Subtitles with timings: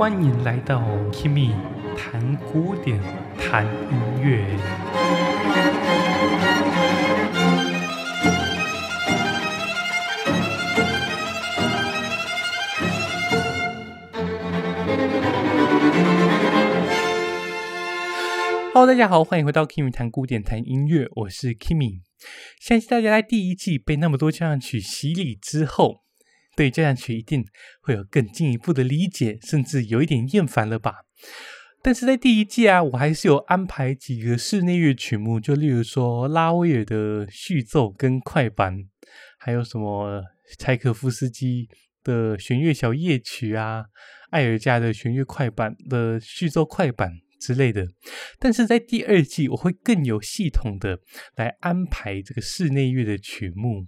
[0.00, 0.80] 欢迎来到
[1.12, 1.52] Kimi
[1.94, 2.98] 谈古典，
[3.36, 4.46] 谈音乐。
[18.72, 22.00] Hello，大家好，欢迎回到 Kimi 谈古典，谈音乐，我是 Kimi。
[22.58, 26.04] 相信大家在第一季被那么多交响曲洗礼之后，
[26.56, 27.44] 对交响曲一定
[27.80, 30.94] 会有更进一步的理解，甚至有一点厌烦了吧？
[31.82, 38.76] 但是在第一季啊，我还是有安排几个室内乐曲目，就例如说拉威尔的序奏跟快板，
[39.38, 40.22] 还有什么
[40.58, 41.68] 柴可夫斯基
[42.04, 43.84] 的弦乐小夜曲啊，
[44.30, 47.86] 艾尔加的弦乐快板的序奏快板之类的。
[48.38, 50.98] 但是在第二季，我会更有系统的
[51.36, 53.86] 来安排这个室内乐的曲目。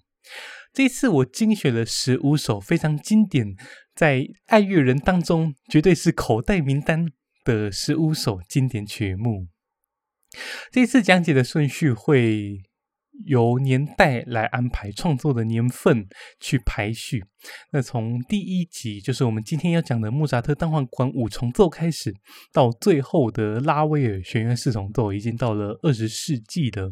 [0.73, 3.55] 这次我精选了十五首非常经典，
[3.95, 7.07] 在爱乐人当中绝对是口袋名单
[7.45, 9.49] 的十五首经典曲目。
[10.71, 12.63] 这次讲解的顺序会
[13.27, 16.07] 由年代来安排，创作的年份
[16.41, 17.23] 去排序。
[17.73, 22.15] 那从第一集，就是我们今天要讲的莫扎特单簧管五重奏开始，
[22.51, 26.91] 到最后的拉威尔弦乐四重奏，已经到了二十世纪了。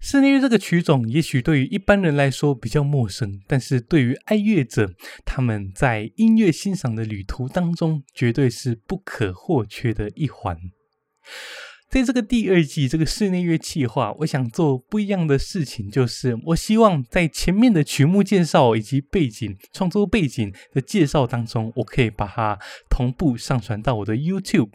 [0.00, 4.94] 室内乐这个曲种，也许对于一般人来说比较陌生，但是对于爱乐者，
[5.26, 10.56] 他们在音乐欣赏的旅途当中，绝对是不可或缺的一环。
[11.90, 24.70] 在这个第二季这个室内乐企划，我想做不一样的事情，就是我希望在前面的曲目介绍以及背景创作背景的介绍当中，我可以把它同步上传到我的 YouTube。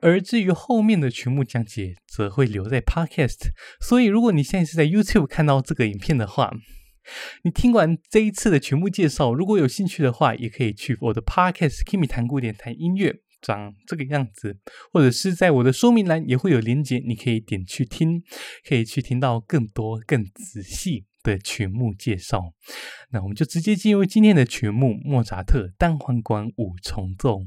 [0.00, 3.50] 而至于后面的曲目讲解，则会留在 Podcast。
[3.80, 6.52] 所以，如果你现在是在 YouTube 看到这个影片的话，
[7.42, 14.58] 你听完这一次的曲目介绍，如果有兴趣的话，也可以去我的 Podcast Kimi 谈古典谈音乐，长这个样子，
[14.92, 18.22] 或者是在我的说明栏也会有连结，你可以点去听，
[18.68, 22.52] 可以去听到更多更仔细的曲目介绍。
[23.10, 27.46] 那我们就直接进入今天的曲目——莫扎特单簧管五重奏。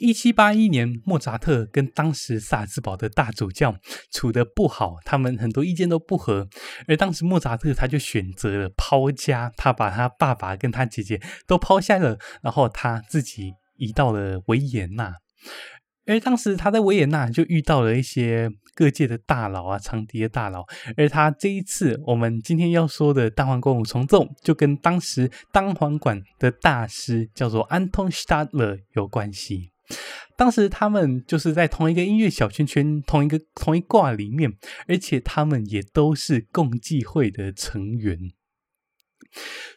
[0.00, 3.76] 一七八一年，莫扎特跟当时萨尔茨堡的大主教
[4.10, 6.48] 处得不好，他们很多意见都不合。
[6.86, 15.14] 而当时莫扎特他就选择了抛家，他把他爸爸跟他姐姐都抛下了，然后他自己移到了维也纳。
[16.06, 20.64] 而当时他在维也纳就遇到了一些各界的大佬啊，长笛的大佬。
[20.96, 29.72] 而他这一次，我们今天要说的单簧管五重奏，就跟当时单簧管的大师叫做安东·施塔勒有关系。
[30.36, 34.52] 当时他们就是在同一个音乐小圈圈、同一个同一挂里面，
[34.86, 38.16] 而且他们也都是共济会的成员。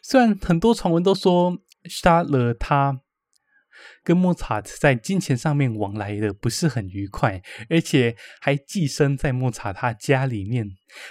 [0.02, 3.00] 虽然很多传闻都说施塔勒他。
[4.02, 10.66] 跟莫扎特在金钱上面往来的不是很愉快，而且还寄生在莫扎他家里面。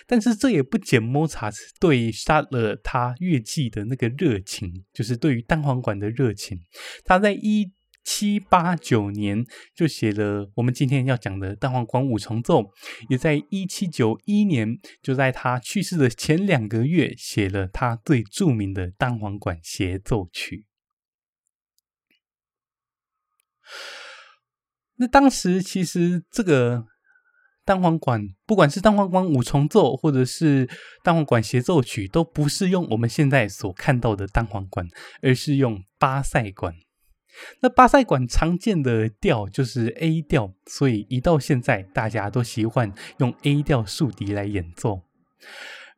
[0.07, 6.59] 但是这也不减莫扎特对杀了他乐器的那个热情，就是对于单簧管的热情。
[7.05, 7.72] 他在一
[8.03, 9.45] 七八九年
[9.75, 12.71] 就写了我们今天要讲的单簧管五重奏，
[13.07, 20.66] 也在一七九一年就在他去世的前两个月写了他最著名的单簧管协奏曲。
[24.96, 26.85] 那当时其实这个
[27.63, 30.69] 单簧管，不管是单簧管五重奏，或者是
[31.03, 34.85] 单簧管协奏曲，都不是用我们现在所看到的单簧管，
[35.22, 36.74] 而是用巴塞管。
[37.62, 45.03] 那巴塞管常见的调就是 A 调，所以一到现在大家都习惯用 A 调竖笛来演奏，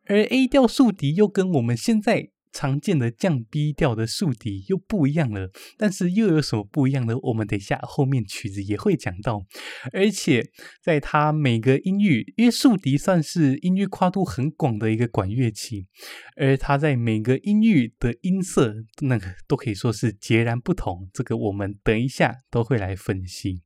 [0.06, 7.16] 而 A 调竖笛又跟我们现在常见的降 B 调的竖笛又不一样了，但是又有什么不一样呢？
[7.22, 9.45] 我们等一下后面曲子也会讲到。
[9.94, 10.45] 而且
[10.81, 15.88] 在它每个音域，因为竖笛算是音域跨度很广的一个管乐器，
[16.35, 21.09] 而它在每个音域的音色，那个都可以说是截然不同。
[21.14, 23.61] 这个我们等一下都会来分析。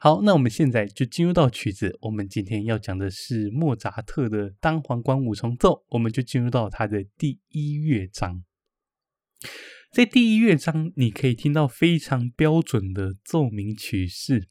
[0.00, 1.96] 好，那我们现在就进入到曲子。
[2.00, 8.29] 我们今天要讲的是莫扎特的单簧管五重奏，我们就进入到它的第一乐章。
[9.92, 14.48] 在第一乐章，你可以听到非常标准的奏鸣曲式。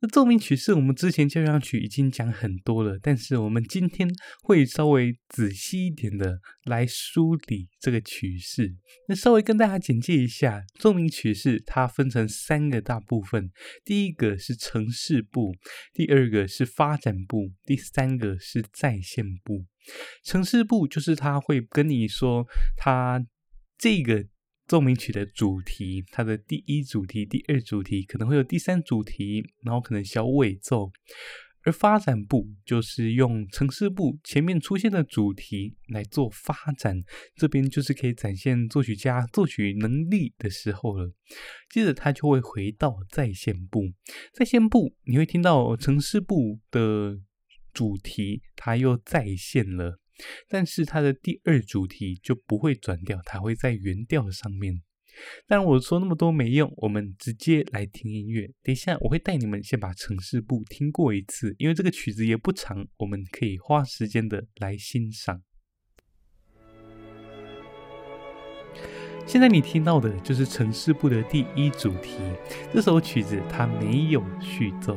[0.00, 4.10] 那奏鸣曲式，我们之前交响曲已经讲很多了，但是我们今天
[4.42, 8.74] 会稍微仔细一点的来梳理这个曲式。
[9.06, 13.52] 那稍微跟大家简介一下，奏鸣曲式它分成三个大部分，
[13.84, 15.54] 第一个是呈示部，
[15.94, 19.64] 第二个是发展部，第三个是再现部。
[20.24, 22.44] 呈示部就是它会跟你说，
[22.76, 23.24] 它
[23.78, 24.26] 这个
[24.66, 30.90] 奏鸣曲的主题，它的第一主题、第二主题可能会有第三主题，然后可能小尾奏。
[31.62, 37.02] 而发展部就是用呈示部前面出现的主题来做发展，
[37.34, 41.12] 这边就是可以展现作曲家作曲能力的时候了。
[41.68, 43.82] 接着他就会回到再现部，
[44.32, 47.18] 再现部你会听到呈示部的
[47.72, 49.98] 主题，它又再现了。
[50.48, 54.82] 但是它的第二主题就不会转调，它会在原调上面。
[55.46, 58.46] 但我说那么多没用，我们直接来听音乐。
[58.62, 65.42] 等一下我会带你们先把城市部听过一次，因为这个曲子也不长，我们可以花时间的来欣赏。
[69.26, 72.18] 现在你听到的就是城市部的第一主题，
[72.72, 74.96] 这首曲子它没有序奏。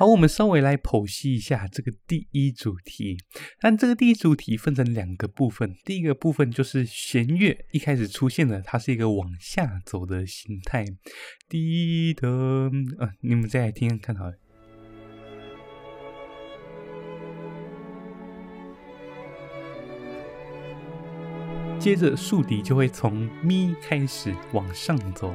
[0.00, 3.18] 好，我们稍微来剖析一下这个第一主题。
[3.60, 10.86] 但这个第一主题分成两个部分，第一个部分就是弦乐一开始出现的，它是一个往下走的形态。
[11.50, 12.26] 滴的，
[12.98, 14.32] 啊，你们再来听听看，好了。
[21.78, 25.34] 接着竖笛就会从咪开始往上走。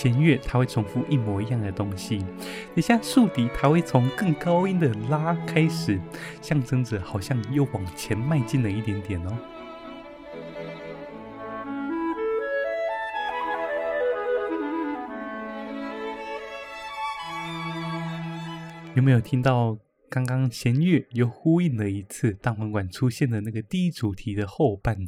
[0.00, 2.24] 弦乐它会重复一模一样的东西，
[2.72, 6.00] 你像竖笛，它会从更高音的拉开始，
[6.40, 9.38] 象征着好像又往前迈进了一点点哦。
[18.94, 19.76] 有没有听到？
[20.10, 24.98] 刚刚弦乐又呼应了一次单簧管出现的那个第一主题的后半，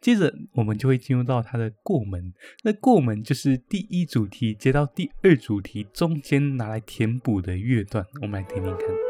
[0.00, 2.32] 接着我们就会进入到它的过门。
[2.64, 9.09] 那过门就是第一主题接到第二主题中间拿来填补的乐段，我们来听听看。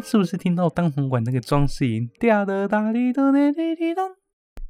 [0.00, 2.10] 是不是听到单簧管那个装饰音？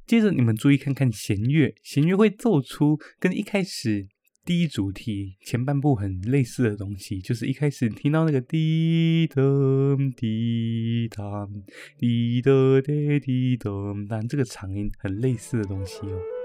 [0.06, 4.08] 接着你们注意看看弦乐，弦乐会奏出跟一开始
[4.44, 11.50] 第一主题前半部很类似的东西，就是一开始听到那个滴噔滴当
[11.98, 16.37] 滴的滴滴噔，但这个长音很类似的东西哦。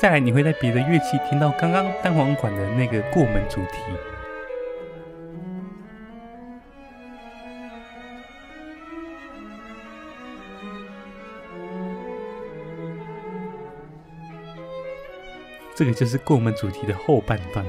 [0.00, 3.82] 再来，你会在别的乐器听到刚刚单簧管的那个过门主题。
[15.74, 17.62] 这个就是过门主题的后半段。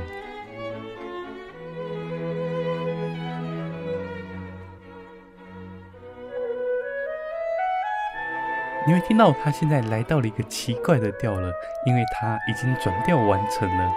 [8.91, 11.50] 你会听到他现在来到了一个奇怪的调了，
[11.86, 13.89] 因为他已经转调完成了。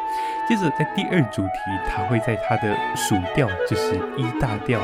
[0.48, 4.80] 接着在第二主题，他会在他的属调，就是一大调，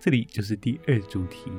[0.00, 1.52] 这里就是第二主题。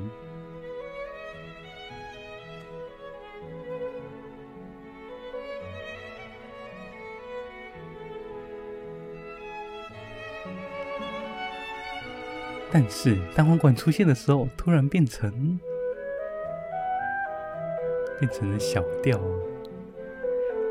[12.71, 15.59] 但是单簧管出现的时候，突然变成。
[18.21, 19.19] 变成了小调，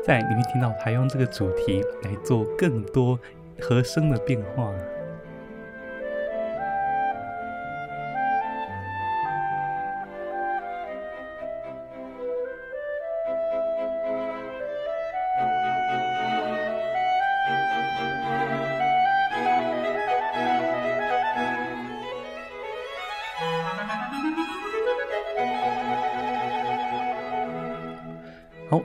[0.01, 3.19] 在你会听到他用这个主题来做更多
[3.59, 4.73] 和声的变化。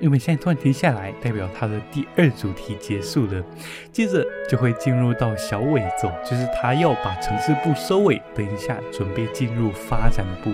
[0.07, 3.43] 因为现在突然停下来，代表它的第二主题结束了，
[3.91, 10.53] 接着就会进入到小尾奏，就是他要把城市部收尾，等一下准备进入发展部。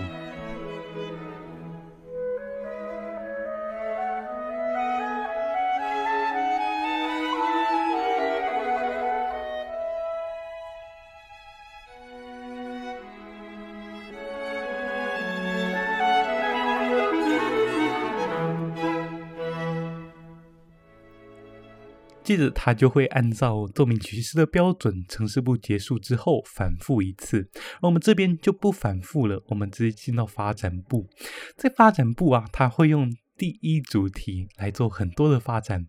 [22.22, 27.48] 接着他就会按照奏鸣曲式的标准，城市部结束之后反复一次。
[27.80, 31.08] 而我们这边就不反复了，我们直接进到发展部。
[31.56, 35.86] 在发展部啊，他会用第一主题来做很多的发展。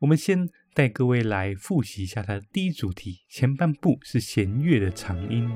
[0.00, 5.48] 我们先带各位来复习一下他的第一主题，前半部是弦乐的长音。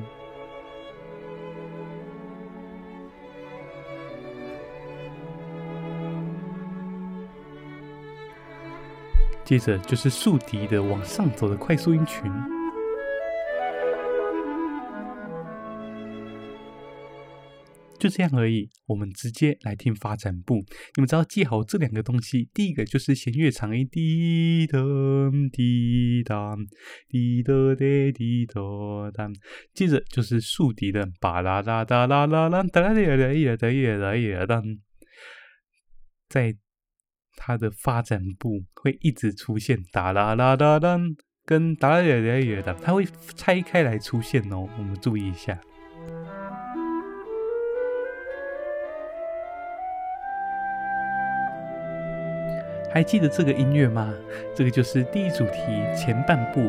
[9.51, 12.31] 接着就是竖笛的往上走的快速音群。
[17.99, 20.65] 就这样而已我们直接来听发展部。
[20.95, 24.79] 你们只要记好这两个东西第一个就是弦乐长音滴答
[25.53, 26.57] 滴答
[27.09, 28.61] 滴答滴滴答
[29.13, 29.29] 答
[29.75, 34.63] 接着就是竖笛的巴啦啦哒啦啦啦哒啦哒呀哒呀哒呀哒呀哒
[36.29, 36.57] 在
[37.43, 40.99] 它的发展部会一直出现哒啦啦啦啦
[41.47, 45.59] 跟哒啦啦啦啦的，它会拆开来出现哦，我们注意一下。
[52.93, 54.13] 还记得这个音乐吗？
[54.55, 55.63] 这个就是第一主题
[55.97, 56.61] 前半部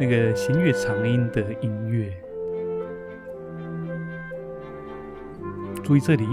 [0.00, 2.12] 那个弦乐长音的音乐。
[5.84, 6.26] 注意这里。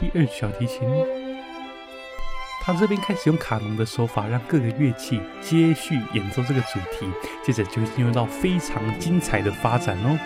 [0.00, 0.88] 第二小提琴，
[2.62, 7.06] 他这边开始用卡农的手法，让各个乐器接续演奏这个主题，
[7.44, 10.18] 接着就进入到非常精彩的发展哦。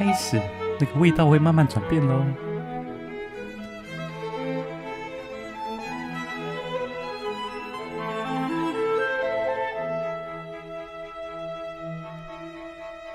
[0.00, 0.40] 开始，
[0.78, 2.24] 那个味道会慢慢转变喽。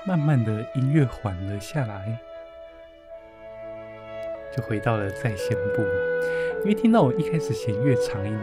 [0.04, 2.16] 慢慢的，音乐缓了下来，
[4.56, 5.82] 就回到了再现部。
[6.62, 8.38] 因为听到我一开始弦乐长音，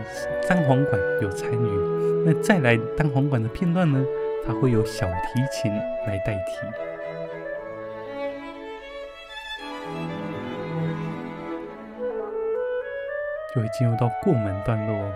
[0.49, 4.05] 单簧管有参与，那再来单簧管的片段呢，
[4.45, 5.71] 它会有小提琴
[6.05, 6.92] 来代替。
[13.53, 15.11] 就会进入到过门段落。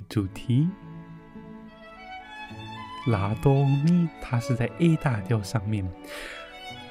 [0.00, 0.68] 主题，
[3.06, 5.88] 拉哆咪，它是在 A 大调上面。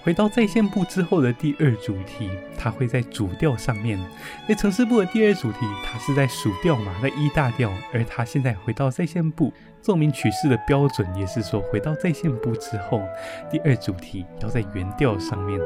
[0.03, 2.27] 回到再现部之后的第二主题，
[2.57, 3.99] 它会在主调上面。
[4.49, 7.71] 那呈示部的第二主题，它是在属调嘛，在 E 大调。
[7.93, 13.03] 而它现在回到再现部，奏鸣曲式的标准也是说，回到再现部之后，
[13.51, 15.59] 第二主题要在原调上面。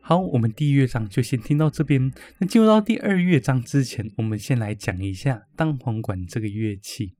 [0.00, 2.12] 好，我们第一乐章就先听到这边。
[2.38, 7.14] 那进入到第二乐章之前，我们先来讲一下单簧管这个乐器。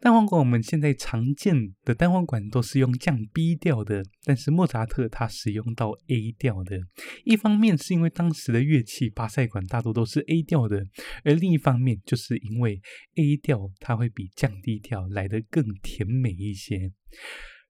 [0.00, 6.78] 单簧管我们现在常见的单簧管都是用降 B 调的，但是莫扎特他使用到 A 调的。
[7.24, 10.84] 一方面是因为当时的乐器巴塞管大多都是 A 调的，
[11.24, 12.80] 而另一方面就是因为
[13.16, 16.92] A 调它会比降 D 调来得更甜美一些。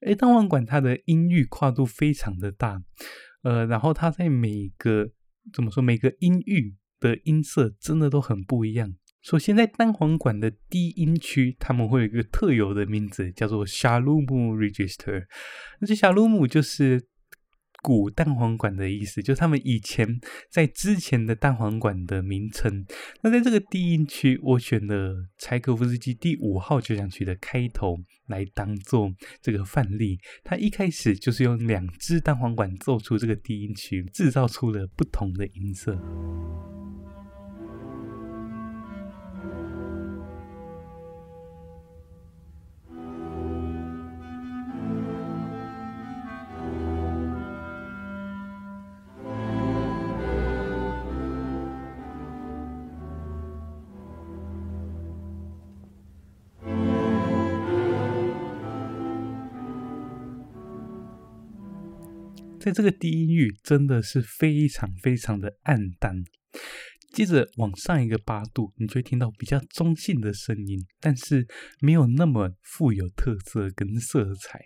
[0.06, 2.82] 而单簧管它的音域跨度非常的大。
[3.42, 5.10] 呃，然后它在每个
[5.52, 8.94] 怎么说，每个音域的音色真的都很不一样。
[9.20, 15.26] 首先，在单簧管的低音区，他们会有一个特有的名字，叫做 Shalom Register。
[15.80, 17.08] 那这 Shalom 就是
[17.82, 20.20] 古蛋黄管的意思，就是他们以前
[20.50, 22.84] 在之前的蛋黄管的名称。
[23.22, 30.18] 那在这个低音区，我选了柴可夫斯基第五号交响曲的开头来当做这个范例。
[30.44, 35.96] 它一开始就是用两只蛋黄管做出这个低音区，制造出了不同的音色。
[62.68, 66.14] 在这个低音域真的是非常非常的暗淡，
[67.14, 71.46] 接着往上一个八度，你就会听到比较中性的声音，但是
[71.80, 74.60] 没有那么富有特色跟色彩。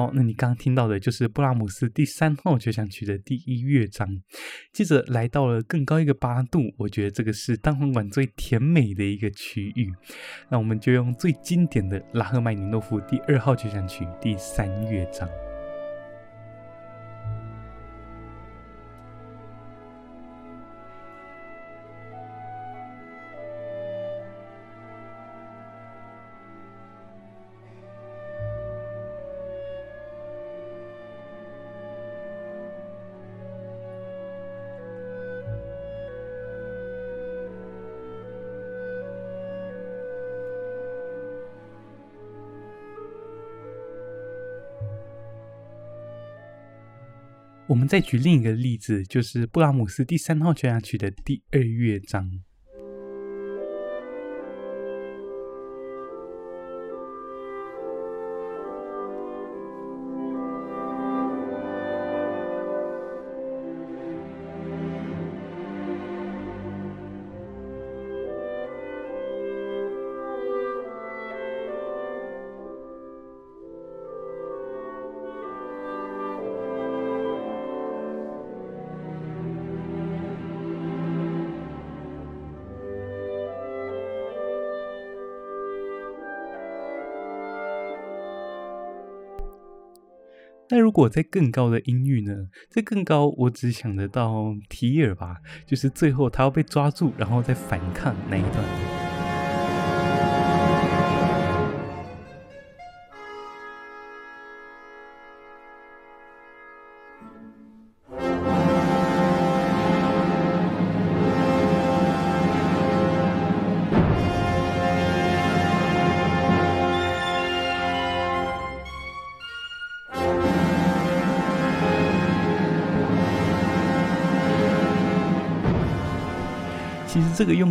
[0.00, 4.08] 好，那你刚刚听到的就是布拉姆斯第三号交响曲的第一乐章，
[4.72, 9.92] 接着来到了更高一个八度，我觉得这个是单簧管最甜美的一个区域，
[10.48, 15.28] 那我们就用最经典的拉赫曼尼诺夫第二号交响曲第三乐章。
[47.70, 52.28] 我们再举另一个例子，就是布拉姆斯第三号交响曲的第二乐章。
[90.70, 92.46] 那如果在更高的音域呢？
[92.68, 98.89] 在更高，我只想得到提尔吧，就是最后他要被抓住，然后再反抗那一段。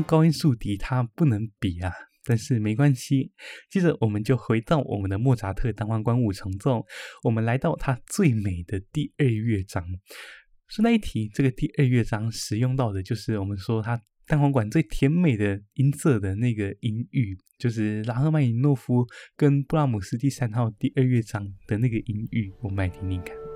[0.09, 1.93] 高音竖笛它不能比啊，
[2.25, 3.31] 但是没关系。
[3.69, 6.83] 接着我们就回到我们的莫扎特单簧管五重奏，
[7.23, 9.85] 我们来到它最美的第二乐章。
[10.67, 19.05] 顺带一提，这个第二乐章使用到的就是我们说它单簧管最甜美的音色的那个音域，就是拉赫曼尼诺夫
[19.37, 23.48] 跟布拉姆斯第三号第二乐章的那个音域，我们来听听看。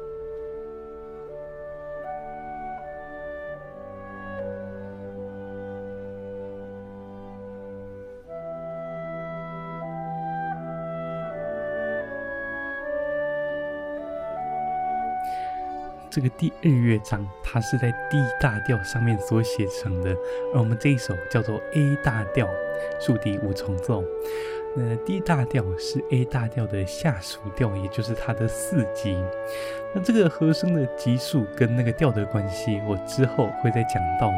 [16.14, 20.12] 这个第二乐章，它是在 D 大调上面所写成的，
[20.54, 22.48] 而我们这一首叫做 A 大调
[23.00, 24.04] 竖笛五重奏。
[24.76, 29.18] 那 D 大调是 A 大调的下属调，也就是它的四级。
[29.96, 34.32] 那这个和声的级数跟那个调的关系，我之后会再讲到。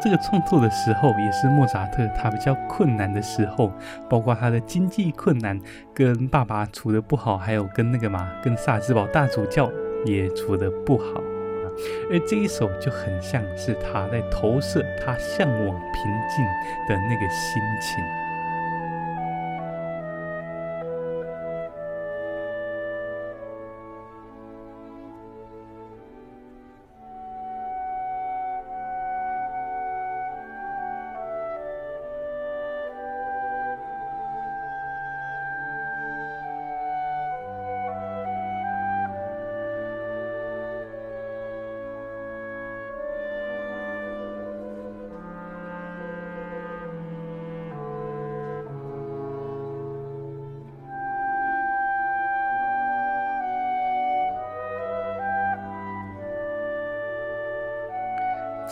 [0.00, 3.72] 这个创作的时候，也是莫扎特他比较困难的时候，
[4.08, 5.60] 包括他的经济困难，
[5.92, 9.68] 跟爸爸处得不好，还有跟那个嘛，跟萨尔兹堡大主教。
[10.04, 11.64] 也处得不好啊，
[12.10, 16.44] 而这一首就很像是他在投射他向往平静
[16.88, 18.21] 的那个心情。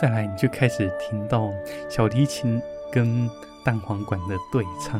[0.01, 1.53] 再来你就开始听到
[1.87, 2.59] 小提琴
[2.91, 3.29] 跟
[3.63, 4.99] 单簧管的对唱。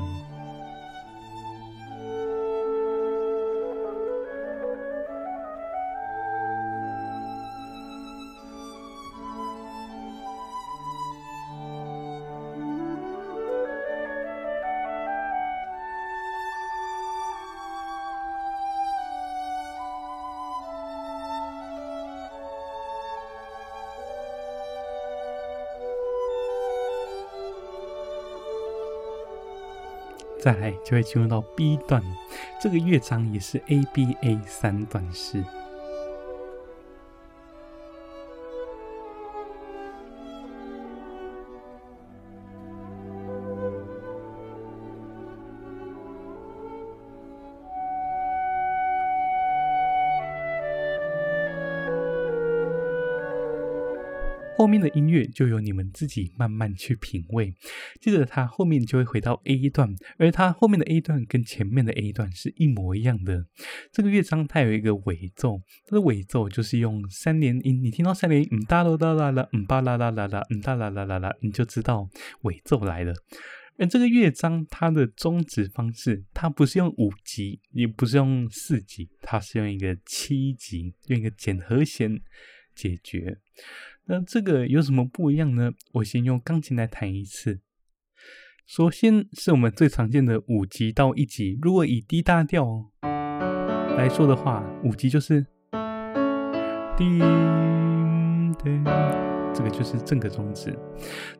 [30.41, 32.01] 再来就会进入到 B 段，
[32.59, 35.45] 这个乐章也是 ABA 三段式。
[54.71, 57.53] 面的音乐就由你们自己慢慢去品味。
[57.99, 63.45] 接着，它后面就会回到 A 段，而它后面的 A 段跟前面的 A 段是一模一样的。
[63.91, 67.83] 这个乐章它有一个尾奏，它的尾奏就是用三连音。
[67.83, 72.09] 你听到三连音，嗯哒啦哒啦啦，嗯巴啦啦啦啦，嗯哒啦啦啦啦，你就知道
[72.43, 73.13] 尾奏来了。
[73.77, 82.21] 而这个乐章它的终止方式，它不是用五级，也不是用四级，它是用一个七级，用一个减和弦
[82.75, 83.39] 解决。
[84.05, 85.71] 那这个有什么不一样呢？
[85.93, 87.61] 我先用钢琴来弹一次。
[88.65, 91.57] 首先是我们最常见的五级到一级。
[91.61, 95.45] 如果以 D 大调来说的话，五级就是
[96.97, 97.19] 叮
[98.53, 98.83] 叮，
[99.53, 100.77] 这个就是正格中指。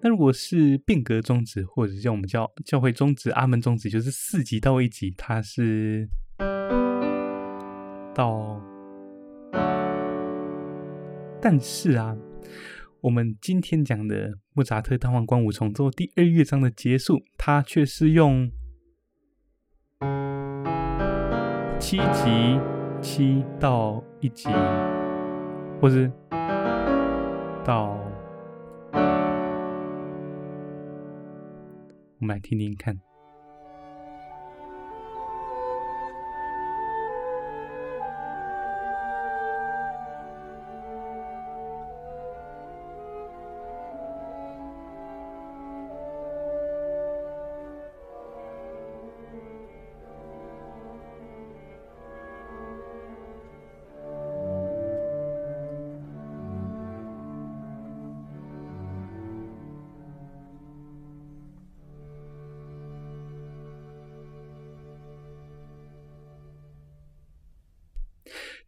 [0.01, 6.07] 那如果是变格中指，或者叫我们叫教会中指、阿门中指，就是四级到一级，它是
[8.13, 8.61] 到。
[11.41, 12.15] 但是啊。
[13.01, 18.51] 我们今天讲的莫扎特单簧管五重奏第二乐章的结束，它却是用
[21.79, 22.59] 七级
[23.01, 24.49] 七到一级，
[25.81, 26.11] 或是
[27.65, 27.97] 到，
[32.19, 32.99] 我们来听听看。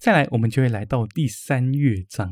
[0.04, 2.30] 再来，我们就会来到第三乐章。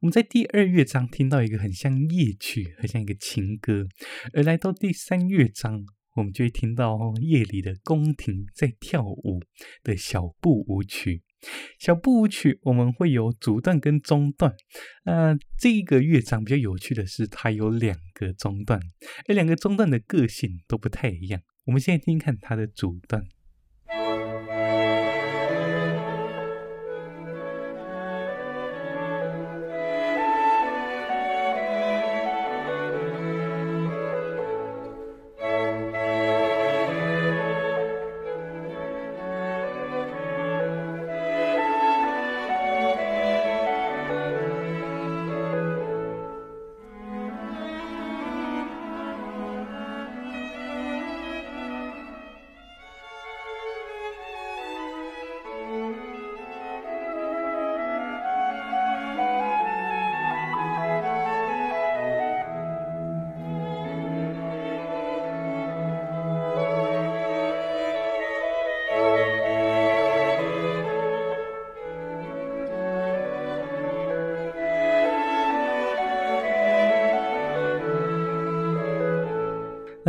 [0.00, 3.88] 我们在第二乐章听到一个很像夜曲，很像一个情歌，
[4.32, 9.42] 而来到第三乐章，我们就会听到夜里的宫廷在跳舞
[9.82, 11.24] 的小步舞曲。
[11.80, 14.54] 小步舞曲我们会有主段跟中段。
[15.02, 18.80] 呃，这一个乐章比较有趣的是，它有两个中段，
[19.26, 21.42] 而两个中段的个性都不太一样。
[21.64, 23.26] 我们现在听听看它的主段。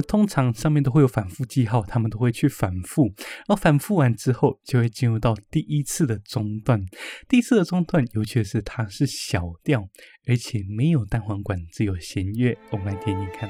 [0.02, 3.14] 通常上面都会有反复记号，他们都会去反复，
[3.48, 6.80] 而反复完之后就会进入到第一次的中段。
[7.28, 9.88] 第一次的中段，尤其是它是小调，
[10.28, 12.58] 而且没有单簧管，只有弦乐。
[12.72, 13.50] 我们来听听看。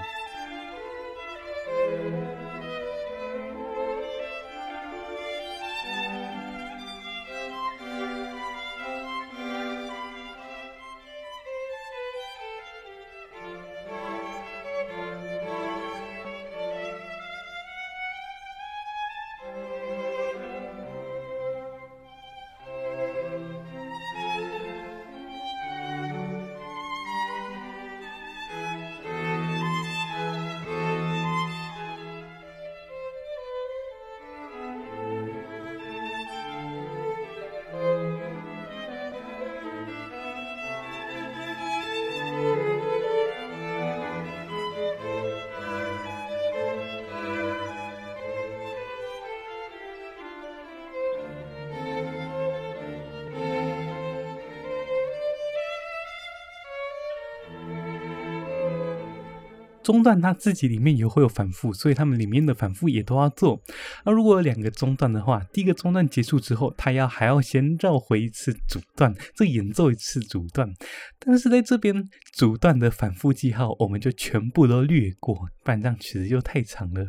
[59.81, 63.59] 中段它自己里面也会有反复，所以他们里面的反复也都要做。
[64.05, 70.71] 那如果有两个中段的话，第一个中段结束之后，他要还要先绕回一次主段，再演奏一次主段。
[71.17, 77.05] 但是在这边主段的反复记号，我们就全部都略过，不然这样曲子又太长了。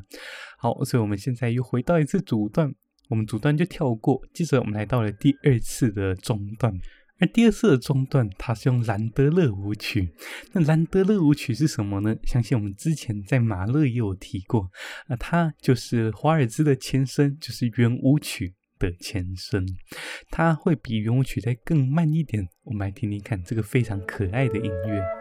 [0.58, 2.72] 好，所以我们现在又回到一次主段，
[3.08, 6.72] 我们主段就跳过，接着我们来到了第二次的中段。
[7.20, 10.12] 而第二次的中段，它是用兰德勒舞曲。
[10.52, 12.16] 那兰德勒舞曲是什么呢？
[12.24, 14.70] 相信我们之前在马勒也有提过。
[15.06, 19.66] 那它就是华尔兹的前身，就是圆舞曲的前身。
[20.30, 22.48] 它会比圆舞曲再更慢一点。
[22.64, 25.19] 我们来听听看这个非常可爱的音乐。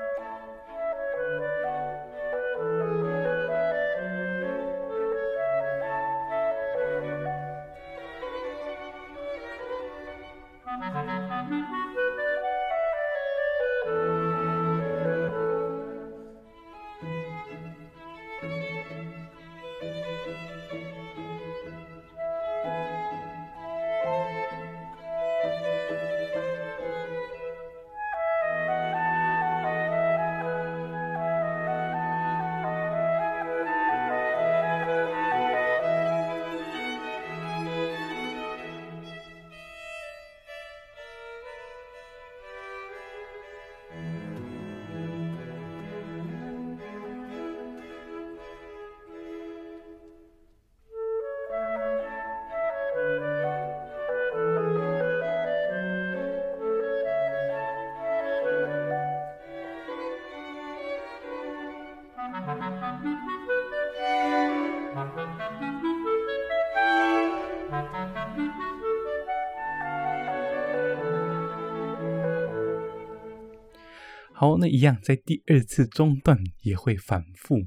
[74.40, 77.58] 好，那一样在第二次中段也会反复。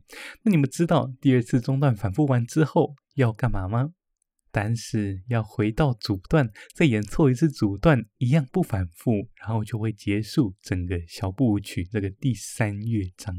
[0.43, 3.91] 那你们知道第二次中段反复完之后要干嘛吗？
[4.51, 13.37] 但是要回到主段，再演奏一次主段，一样不反复，然后就会结束整个小步舞曲这个第三乐章。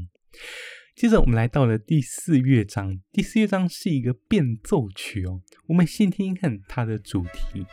[0.94, 5.42] 接着我们来到了第四乐章，第四乐章是一个变奏曲哦。
[5.66, 7.66] 我们先听听看它的主题。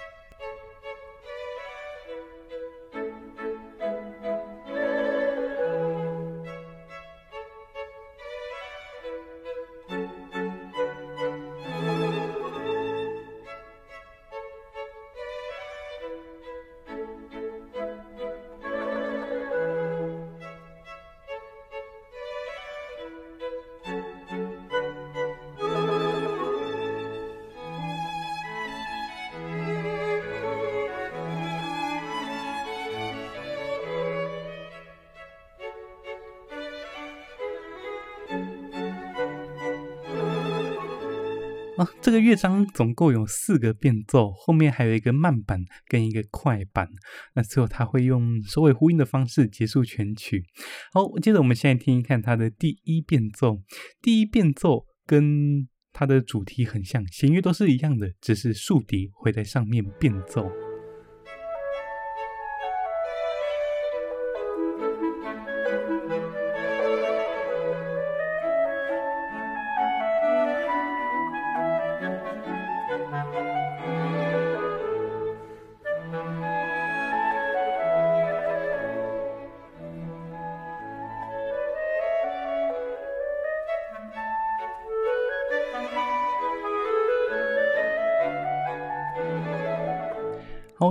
[42.01, 46.87] 这个乐章总共有四个变奏，后面还有一个慢板跟一个快板。
[47.35, 50.43] 那最后他会用首尾呼应的方式结束全曲。
[50.93, 53.61] 好，接着我们现在听一看它的第一变奏。
[54.01, 60.49] 第一变奏跟它的主题很像，弦乐都是一样的，只是竖笛会在上面变奏。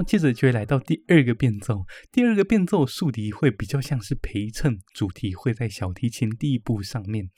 [0.03, 7.29] 接着就会来到第二个变奏，第二个变奏竖笛会比较像是陪衬，主题会在小提琴第一步上面。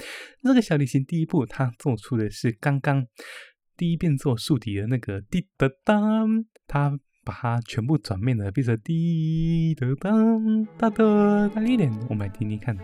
[0.42, 3.06] 这个小提琴第一步，它做出的是刚刚
[3.76, 12.76] 第一变奏竖笛的那个滴答当，它把它全部转变了，变成滴答当哒哒大一点，我们来听听看。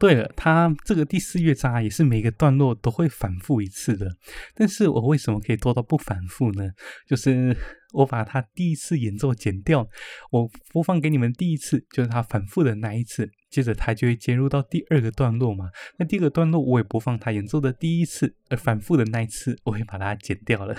[0.00, 4.10] 对了，它这个第四乐章也是每个段落都会反复一次的。
[4.54, 6.70] 但是我为什么可以做到不反复呢？
[7.06, 7.54] 就是
[7.92, 9.86] 我把它第一次演奏剪掉，
[10.30, 15.68] 我播放给你们第一次，就是它反复的那一次，接着它就会接入到第二个段落嘛。
[15.98, 20.74] 那第二个段落我也播放它演奏的第一次，而反复的那一次我会把它剪掉了。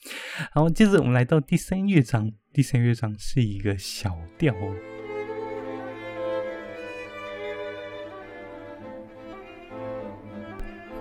[0.52, 4.54] 好，接着我们来到第三乐章，第三乐章是一个小调。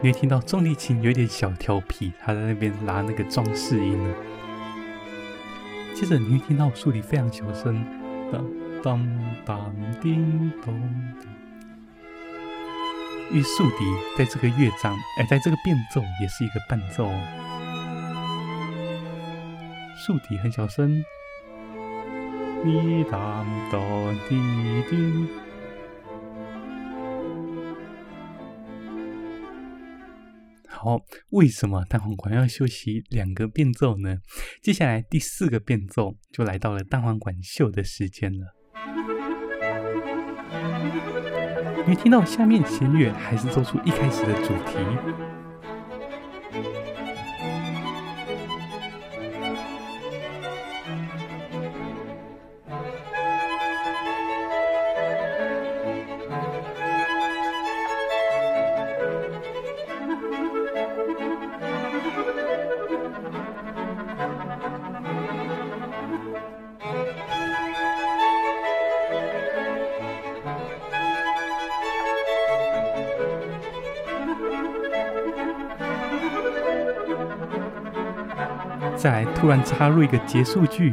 [0.02, 4.14] 你会听到重提琴有点小调皮，他在那边拉那个装饰音呢。
[5.96, 7.84] 接着你会听到竖笛非常小声，
[8.32, 8.46] 当
[8.84, 10.74] 当当叮咚。
[13.32, 13.78] 因为竖笛
[14.18, 17.10] 在这个乐章，哎，在这个变奏也是一个伴奏。
[19.98, 21.04] 竖笛很小声，
[22.64, 23.82] 滴当当
[24.30, 24.36] 滴
[24.90, 25.45] 滴。
[30.86, 34.18] 哦，为什么单簧管要休息两个变奏呢？
[34.62, 38.54] 接下来第四个变奏就来到了单簧管秀的时间了。
[41.88, 45.45] 你听到下面弦乐还是奏出一开始的主题。
[79.06, 80.92] 再来，突然插入一个结束句。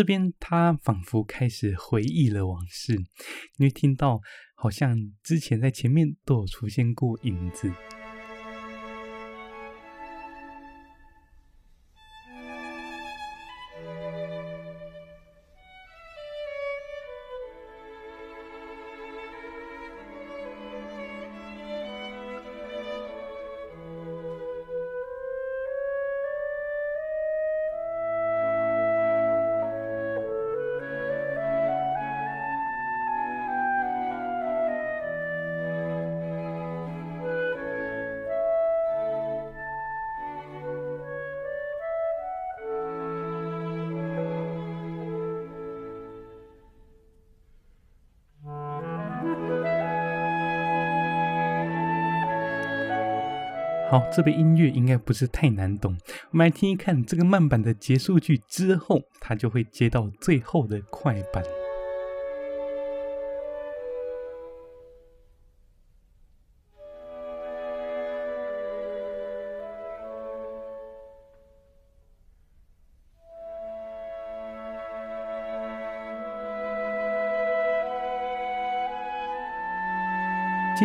[0.00, 2.96] 这边他仿佛开始回忆了往事，
[3.58, 4.18] 你会听到
[4.54, 7.70] 好像之前在前面都有出现过影子。
[53.90, 55.98] 好，这边音乐应该不是太难懂。
[56.30, 61.42] 我们来听一看这个慢板的结束句之后，它就会接到最后的快板。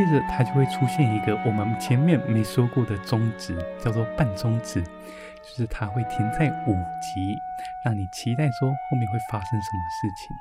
[0.06, 7.36] 接着它就会出现一个我们前面没说过的终止，叫做半终止，就是它会停在五级，
[7.84, 10.36] 让你期待说后面会发生什么事情。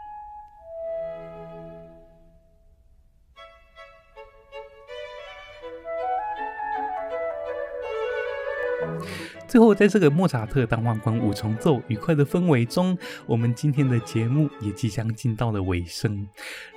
[9.49, 16.29] 最后，在这个莫扎特单簧管五重奏愉快的氛围中，我们今天的节目也即将进到了尾声。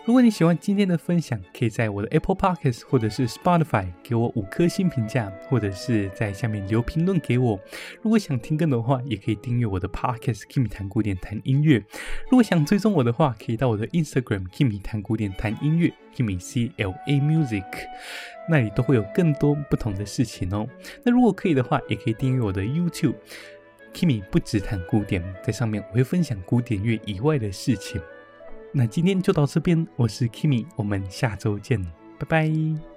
[0.07, 7.59] 如果你喜欢今天的分享，可以在我的 Apple Podcast 或者是 Spotify 给我五颗星评价，或者是在下面留评论给我。
[8.01, 11.83] 如果想听更多的话，也可以订阅我的 Podcast Kimmy 谈古典谈音乐。
[12.29, 17.65] 如果想追踪我的话，可以到我的 Instagram Kimmy 谈古典谈音乐 Kimmy C L A Music，
[18.49, 20.65] 那里都会有更多不同的事情哦。
[21.03, 23.15] 那如果可以的话，也可以订阅我的 YouTube
[23.93, 28.01] Kimmy 不只谈古典，在上面我会分享古典乐以外的事情。
[28.77, 31.83] 那今天就到这边，我是 Kimi，我们下周见，
[32.19, 32.96] 拜拜。